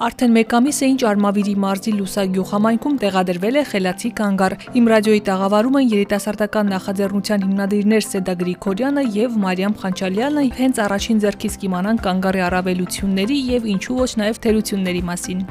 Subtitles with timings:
[0.00, 5.20] Արդեն մեկ ամիս է ինչ Արմավիրի մարզի Լուսագյուղ համայնքում տեղադրվել է խելացի կանգար։ Իմ ռադիոյի
[5.26, 12.44] տաղավարում են երիտասարդական նախաձեռնության հիմնադիրներ Սեդա Գրիգորյանը եւ Մարիամ Խանչալյանը հենց առաջին ձեռքից կիմանան կանգարի
[12.48, 15.44] առավելությունների եւ ինչու ոչ նաեւ թերությունների մասին։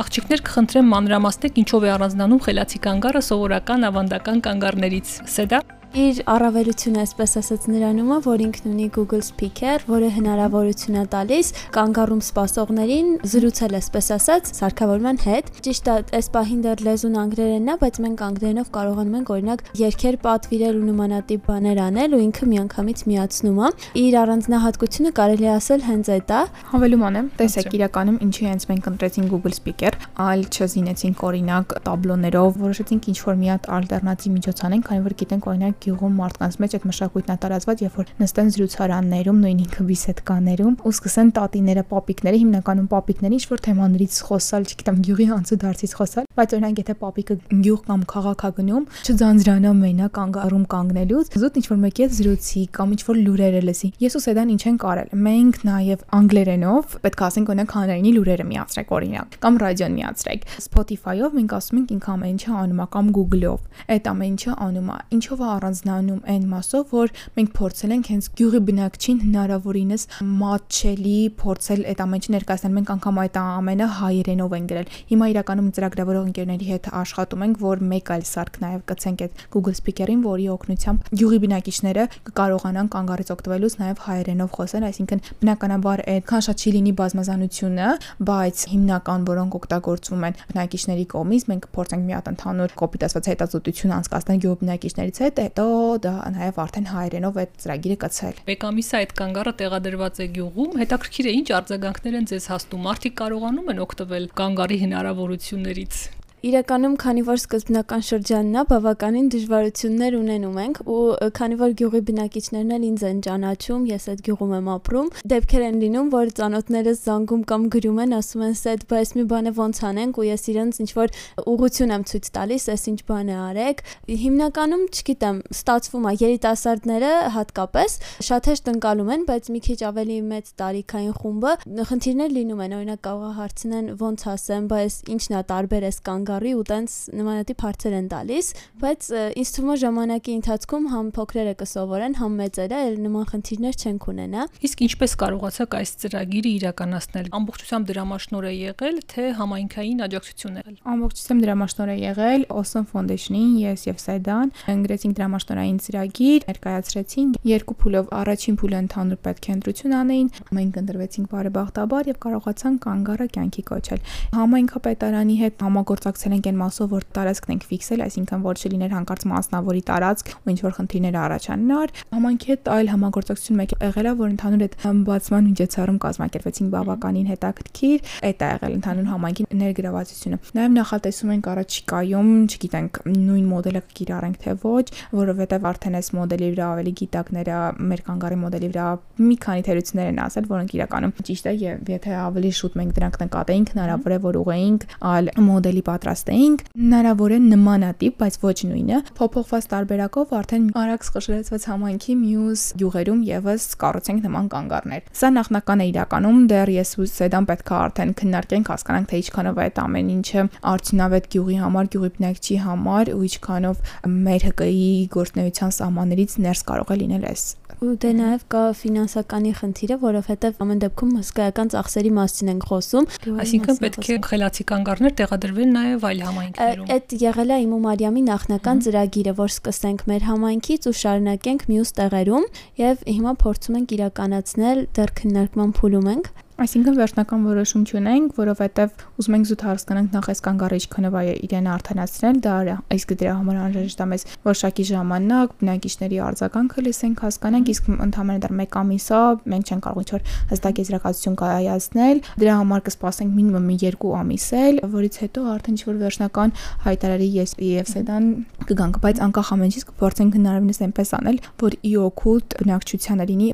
[0.00, 5.60] Աղջիկներ կխնդրեմ մանրամասնեք ինչով է առանձնանում խելացի կանգարը սովորական ավանդական կանգարներից։ Սեդա
[5.96, 11.52] Իր առավելությունը, այսպես ասած, նրանում է, որ ինքն ունի Google Speaker, որը հնարավորություն է տալիս
[11.72, 17.76] կանգառում սպասողներին զրուցել, այսպես ասած, սարքավորման հետ։ Ճիշտ է, այս պահին դեռ լեզուն անգլերենն է,
[17.80, 23.00] բայց մենք անգլերենով կարողանում ենք օրինակ երկեր պատվիրել ու նմանատիպ բաներ անել ու ինքը միանգամից
[23.16, 23.72] միացնում է։
[24.04, 26.42] Իր առանձնահատկությունը կարելի է ասել հենց այդ է։
[26.76, 29.92] Հավելում անեմ, տեսեք, իրականում ինչի հենց մենք ընտրեցինք Google Speaker,
[30.26, 35.50] այլ չզինեցինք օրինակ տաբլոներով, որոշեցինք ինչ որ մի հատ ալտերնատիվ միջոց անենք, քանի որ գիտենք
[35.52, 40.78] օրինակ գյուղում մարդկանց մեջ այդ մշակույթն է տարածված, երբ որ նստեն զրուցարաններում, նույն ինքը բիսեդկաներում
[40.86, 46.25] ու սկսեն տատիները, պապիկները, հիմնականում պապիկները ինչ որ թեմաներից խոսալ, չգիտեմ, գյուղի անցու դարձից խոսալ,
[46.36, 51.66] բայց օրինակ եթե պապիկը գյուղ կամ քաղաք է գնում, չձանձրանա մենակ անգարում կանգնելուց, զուտ ինչ
[51.70, 55.08] որ մեկի հետ զրուցի կամ ինչ որ լուրերը լսի։ Ես ու Սեդան ինչ են կարել։
[55.26, 61.36] Մենք նաև անգլերենով պետք է ասենք օրինակ հանրայինի լուրերը միացրեք օրինակ կամ ռադիոն միացրեք։ Spotify-ով
[61.36, 63.60] մենք ասում ենք ինքը ամեն ինչը անում է կամ Google-ով։
[63.96, 68.28] Այդ ամեն ինչը անում է։ Ինչով է առանձնանում այն մասով, որ մենք փորձել ենք հենց
[68.36, 74.90] գյուղի բնակչին հնարավորինս մատչելի փորձել այդ ամենը ներկայացնել։ Մենք անգամ այդ ամենը հայերենով են գրել։
[75.10, 79.76] Հիմա իրականում ծրագրավորող ընկերների հետ աշխատում ենք, որ մեկ այլ սարք նաև կցենք այդ Google
[79.76, 86.64] Speaker-ին, որի օգնությամբ գյուղի բնակիչները կկարողանան կանգառից օգտվելուց նաև հայերենով խոսել, այսինքն բնականաբար այդքան շատ
[86.66, 87.88] չի լինի բազմազանությունը,
[88.26, 93.94] բայց հիմնական որոնք օգտագործվում են բնակիչների կողմից, մենք փորձենք մի հատ ընդհանուր կոպիտ ասված հետազոտություն
[93.96, 95.66] անցկացնել գյուղի բնակիչներից հետ, հետո
[96.06, 100.76] դա նաև արդեն հայերենով այդ ծրագիրը կցել։ Մեկ ամիս է այդ կանգառը տեղադրված է գյուղում,
[100.82, 106.15] հետաքրքիր է ինչ արձագանքներ են ձեզ հասնում։ Մարդիկ կարողանում են օգտվել կանգառի հնարավորություններից։
[106.46, 110.98] Իրականում, քանի որ սկզբնական շրջանն է, բավականին դժվարություններ ունենում ենք ու
[111.34, 115.80] քանի որ գյուղի բնակիչներն էլ ինձ են ճանաչում, ես այդ գյուղում եմ ապրում, դեպքեր են
[115.82, 120.20] լինում, որ ծանոթներս զանգում կամ գրում են, ասում են, «Սեդ, բայց մի բանը ոնց անենք»
[120.22, 121.16] ու ես իրենց ինչ որ
[121.50, 127.98] ուղություն եմ ցույց տալիս, «Էս ինչ բան է արեք»։ Հիմնականում, չգիտեմ, ստացվում է երիտասարդները հատկապես
[128.30, 131.52] շատ հեշտ ընկալում են, բայց մի քիչ ավելի մեծ տարիքային խումբը
[131.90, 136.35] խնդիրներ լինում են, օրինակ կարող է հարցնեն ոնց ասեմ, բայց ինչն է տարբեր էս կանգ
[136.36, 138.46] գարի ու տենց նմանատիպ հարցեր են տալիս,
[138.82, 139.06] բայց
[139.40, 144.42] ինձ թվում է ժամանակի ընթացքում համ փոքրերը կսովորեն, համ մեծերը էլ նման խնդիրներ չեն կունենա։
[144.66, 150.64] Իսկ ինչպես կարողացաք այս ծրագիրը իրականացնել։ Ամբողջությամբ դրամաշնոր է եղել, թե համայնքային աջակցություն է?
[150.66, 157.76] Եղել։ Ամբողջությամբ դրամաշնոր է եղել Awesome Foundation-ին, ես եւ Սայդան ընկրեցինք դրամաշնորային ծրագիր, ներկայացրեցինք երկու
[157.80, 164.00] փուլով առաջին փուլը ընդհանուր պետքենտրություն անեին, մենք ընտրվեցինք բարեբախտաբար եւ կարողացանք կանգառը կյանքի կոչել։
[164.36, 169.22] Համայնքապետարանի հետ համագործակ զբաղեցել ենք այն մասով, որ տարածքն ենք ֆիքսել, այսինքն որ չլիներ հանկարծ
[169.30, 174.28] մասնավորի տարածք ու ինչ որ խնդիրներ առաջանար։ Համանքի հետ այլ համագործակցություն մեկ եղել է, որ
[174.34, 174.74] ընդհանուր այդ
[175.06, 182.30] բացման միջոցառում կազմակերպեցին բավականին հետաքրքիր, այդ է եղել ընդհանուր համայնքի ներգրավվածությունը։ Նաև նախատեսում ենք առաջիկայում,
[182.46, 184.86] չգիտենք, նույն մոդելը կիրառենք թե ոչ,
[185.16, 188.86] որովհետև արդեն այս մոդելի վրա ավելի գիտակները մեր կանգարի մոդելի վրա
[189.26, 193.18] մի քանի թերություններ են ասել, որոնք իրականում ճիշտ է եւ եթե ավելի շուտ մենք դրանք
[193.26, 198.98] նկատեինք, հնարավոր է որ ուղեինք այլ մոդելի պատրաստ պատրաստեինք, հնարավոր է նմանատիպ, բայց ոչ նույնը,
[199.18, 205.88] փոփոխված տարբերակով արդեն արագ սխշրեցված համայնքի մյուս յուղերում եւս կառուցենք նման կանգառներ։ Սա նախնական է
[205.90, 210.12] իրականում, դեռ ես ու Սեդան պետք է արդեն քննարկենք, հասկանանք թե ինչքանով է այդ ամեն
[210.16, 210.46] ինչը
[210.76, 213.84] արդյունավետ գյուղի համար, գյուղի բնակչի համար ու ինչքանով
[214.26, 217.46] մեր ՀԿ-ի գործնեության սահմաններից ներս կարող է լինել այս
[217.84, 223.08] ու դե նաև կա ֆինանսականի խնդիրը, որովհետև ամեն դեպքում հսկայական ծախսերի մասին ենք խոսում։
[223.44, 228.22] Այսինքն պետք է խելացի կանգառներ տեղադրվեն նաև այլ համայնքներում։ Այդ եղել է իմ ու Մարիամի
[228.30, 232.48] նախնական ծրագիրը, որ սկսենք մեր համայնքից ու շարունակենք մյուս տեղերում
[232.80, 239.34] եւ հիմա փորձում ենք իրականացնել դեռ քննարկման փուլում ենք Այսինքն վերջնական որոշում չունենք, որովհետև ուզում
[239.36, 244.06] ենք զուտ հասկանանք նախ այս կանգառիչ քնովը իրեն արդանացնել, դա իսկ դրա համար անհրաժեշտ է
[244.12, 249.20] մեզ որոշակի ժամանակ, բնակիչների արձագանքը լսենք, հասկանանք, իսկ ընդհանրապես դեռ 1 ամիս է,
[249.52, 250.24] մենք չենք կարող ինչ-որ
[250.56, 256.56] հստակ եզրակացություն կայացնել, դրա համար կսպասենք մինիմում 2 ամիս էլ, որից հետո արդեն ինչ-որ վերջնական
[256.86, 258.24] հայտարարի ես եւ սեդան
[258.66, 263.48] կգանք, բայց անկախ ամենից կփորձենք հնարավորինս այնպես անել, որ ի օգուտ բնակչությանը լինի։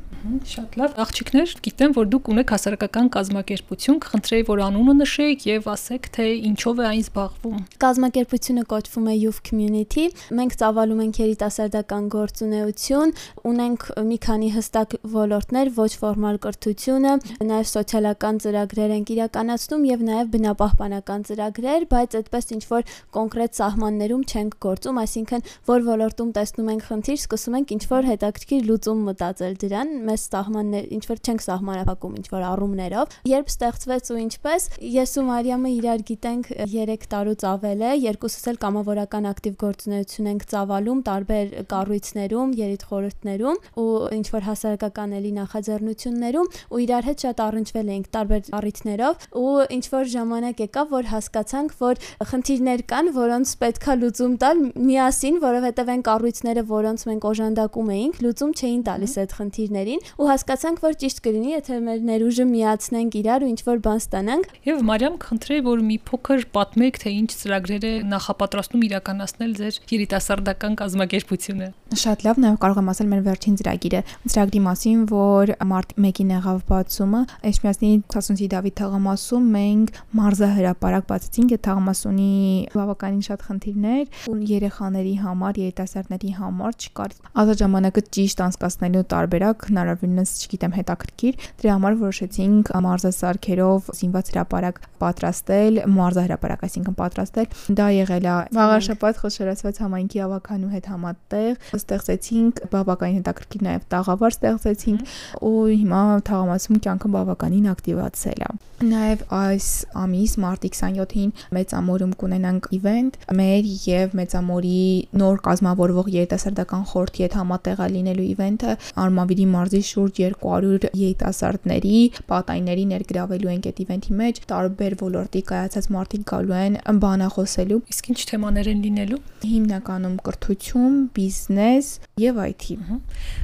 [0.53, 5.67] Շատ լավ, աղջիկներ, գիտեմ, որ դուք ունեք հասարակական երիտասարդական կազմակերպություն, կխնդրեի, որ անունը նշեք եւ
[5.73, 10.03] ասեք, թե ինչով է այն զբաղվում։ Կազմակերպությունը կոչվում է Youth Community։
[10.37, 13.13] Մենք ծավալում ենք երիտասարդական գործունեություն,
[13.49, 13.81] ունենք
[14.13, 17.13] մի քանի հստակ ոլորտներ՝ ոչ ֆորմալ կրթությունը,
[17.49, 22.87] նաեւ սոցիալական ծրագրեր ենք իրականացնում եւ նաեւ բնապահպանական ծրագրեր, բայց այդպես ինչ որ
[23.17, 28.67] կոնկրետ սահմաններում չենք գործում, այսինքն որ ոլորտում տեսնում ենք խնդիր, սկսում ենք ինչ որ հետաքրքիր
[28.69, 34.09] լուծում մտածել դրան, մեծ սահմաններ, ինչ որ չենք սահմանափակում ինչ որ առումներ խնդիրներով։ Երբ ստեղծվեց
[34.11, 39.55] ու ինչպես, ես ու Մարիամը իրար գիտենք 3 տարուց ավել է, երկուսս էլ կամավորական ակտիվ
[39.63, 43.87] գործունեություն ենք ծավալում տարբեր կառույցներում, երիտխորհուրդներում ու
[44.17, 49.85] ինչ որ հասարակական էլի նախաձեռնություններում ու իրար հետ շատ առնչվել էինք տարբեր առիթներով ու ինչ
[49.93, 52.03] որ ժամանակ եկավ, որ հասկացանք, որ
[52.33, 58.53] խնդիրներ կան, որոնց պետքա լուծում տալ միասին, որովհետև այն կառույցները, որոնց մենք օժանդակում էինք, լուծում
[58.53, 63.43] չէին տալիս այդ խնդիրներին ու հասկացանք, որ ճիշտ կլինի, եթե մեր ներուժը միասին միացնենք իրար
[63.45, 67.83] ու ինչ որ բան ստանանք։ Եվ Մարիամ խնդրեի, որ մի փոքր պատմեք, թե ինչ ծրագրեր
[67.85, 74.01] է նախապատրաստում իրականացնել ձեր երիտասարդական կազմակերպությունը։ Շատ լավ, նաև կարող եմ ասել մեր վերջին ծրագիրը,
[74.33, 77.21] ծրագրի մասին, որ մարտ 1-ին եղավ բացումը,
[77.53, 82.31] Էջմիածնի 80-ի Դավիթ թաղամասում մենք մարզահրապարակ բացեցինք, այդ թաղամասը ունի
[82.73, 90.33] բավականին շատ խնդիրներ ու երեխաների համար, երիտասարդների համար չկար ազատ ժամանակը ճիշտ անցկացնելու տարբերակ, հնարավորինս,
[90.43, 97.47] չգիտեմ, հետաքրքիր, դրա համար որոշեցինք ենք մարզասարքերով զինված հրապարակ պատրաստել, մարզահրապարակ, այսինքն պատրաստել։
[97.79, 105.15] Դա եղել է Վաղաշապատ խոշորացված համայնքի ավականու հետ համատեղ ստեղծեցինք բավականին հետաքրքիր նաև տաղավար ստեղծեցինք
[105.43, 108.51] ու հիմա թաղամասում կյանքը բավականին ակտիվացել է։
[108.83, 114.81] Նաև այս ամիս մարտի 27-ին մեծամորում կունենանք իվենտ մեր եւ մեծամորի
[115.21, 122.83] նոր կազմավորվող երիտասարդական խորհրդի հետ համատեղ լինելու իվենտը Արմավիրի մարզի շուրջ 200 երիտասարդների պատա տայների
[122.91, 128.69] ներգրավելու ենք այդ իվենթի մեջ, տարբեր ոլորտի կայացած մարդիկ գալու են բանախոսելու։ Իսկ ինչ թեմաներ
[128.73, 131.89] են լինելու։ Հիմնականում կրթություն, բիզնես
[132.23, 132.65] եւ IT։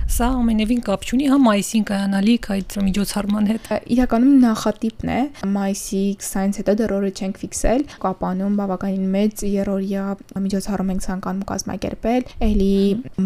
[0.09, 5.19] Սա ամենևին կապ չունի հա մայիսին կայանալիք այդ միջոցառման հետ։ Իրականում նախատիպն է
[5.57, 10.05] մայիսի 20-ից հետո դեռ օրը չենք ֆիքսել, կապանում բավականին մեծ երրորդյա
[10.45, 12.73] միջոցառում ենք ցանկանում կազմակերպել, ելի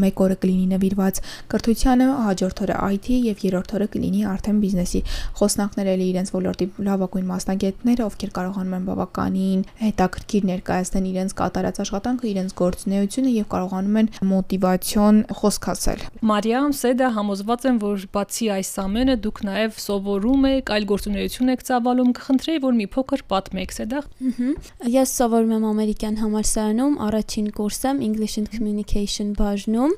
[0.04, 1.22] մեկ օրը կլինի նվիրված
[1.54, 5.02] կրթությանը, հաջորդ օրը IT եւ երրորդ օրը կլինի արդեն բիզնեսի
[5.40, 12.28] խոսնակ մասնակցել իրենց ոլորտի լավագույն մասնագետները, ովքեր կարողանում են բավականին հետաքրքիր ներկայացնել իրենց կատարած աշխատանքը,
[12.34, 16.04] իրենց գործունեությունը եւ կարողանում են մոտիվացիոն խոսք ասել։
[16.34, 21.66] Մարիամ Սեդա համոզված եմ, որ բացի այս ամենը դուք նաեւ սովորում եք, այլ գործունեություն եք
[21.70, 24.02] ծավալում, կխնդրեի, որ մի փոքր պատմեք Սեդա։
[24.94, 29.94] Ես սովորում եմ ամերիկյան համալսարանում, առաջին կուրսեմ English and Communication բաժնում։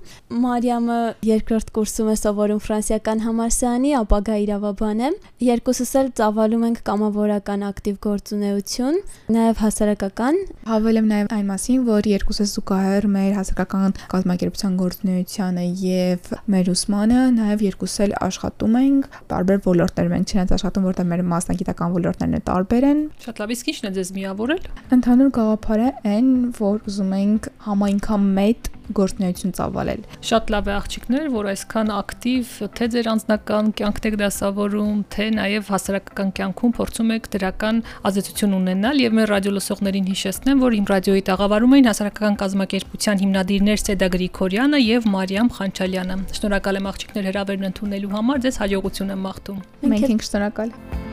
[0.45, 5.09] Մարիամը երկրորդ կուրսում է սովորում ֆրանսիական համալսարանի, ապագա իրավաբան է
[5.55, 8.97] երկուսս էլ ծավալում ենք կամավորական ակտիվ գործունեություն,
[9.31, 16.31] նաև հասարակական։ Հավել եմ նաև այն մասին, որ երկուսս զուգահեռ մեր հասարակական կազմակերպության գործունեությանը եւ
[16.55, 21.95] մեր ուսմանը նաև երկուսս էլ աշխատում ենք տարբեր ոլորտներում ենք, չնայած աշխատում, որտեղ մեր մասնագիտական
[21.95, 24.69] ոլորտներն տարբեր են։ Շատ լավ, իսկ ի՞նչն է ձեզ միավորել։
[24.99, 28.31] Ընդհանուր գաղափարը այն, որ ուզում ենք համայնքան
[28.85, 34.17] մեծ գործունեություն ծավալել։ Շատ լավ է աղջիկներ, որ այսքան ակտիվ թե ձեր անձնական կյանքն եք
[34.21, 40.63] դասավորում, թե նաև հասարակական կյանքում փորձում եք դրական ազդեցություն ունենալ եւ մեր ռադիո լսողներին հիշեցնեմ,
[40.65, 46.91] որ իմ ռադիոյի տաղավարում էին հասարակական կազմակերպության հիմնադիրներ Սեդա Գրիգորյանը եւ Մարիամ Խանչալյանը։ Շնորհակալ եմ
[46.93, 49.65] աղջիկներ հրավերն ընդունելու համար, ձեզ հաջողություն եմ մաղթում։
[49.95, 51.04] Մենք ենք շնորհակալ։